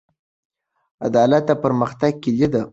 [1.07, 2.61] عدالت د پرمختګ کیلي ده.